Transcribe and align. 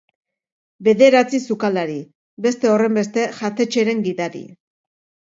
Bederatzi 0.85 1.39
sukaldari, 1.55 1.97
beste 2.45 2.71
horrenbeste 2.77 3.25
jatetxeren 3.41 4.01
gidari. 4.07 4.43